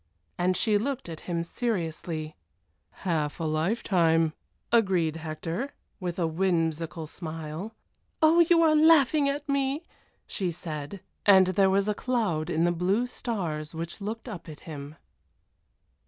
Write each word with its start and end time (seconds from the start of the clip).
And 0.35 0.57
she 0.57 0.79
looked 0.79 1.09
at 1.09 1.19
him 1.29 1.43
seriously. 1.43 2.35
"Half 3.05 3.39
a 3.39 3.43
lifetime!" 3.43 4.33
agreed 4.71 5.17
Hector, 5.17 5.75
with 5.99 6.17
a 6.17 6.25
whimsical 6.25 7.05
smile. 7.05 7.75
"Oh! 8.19 8.39
you 8.39 8.63
are 8.63 8.75
laughing 8.75 9.29
at 9.29 9.47
me!" 9.47 9.83
she 10.25 10.49
said, 10.49 11.01
and 11.23 11.45
there 11.53 11.69
was 11.69 11.87
a 11.87 11.93
cloud 11.93 12.49
in 12.49 12.63
the 12.63 12.71
blue 12.71 13.05
stars 13.05 13.75
which 13.75 14.01
looked 14.01 14.27
up 14.27 14.49
at 14.49 14.61
him. 14.61 14.95